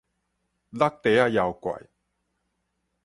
[0.03, 0.07] 橐袋
[1.03, 1.79] 仔妖怪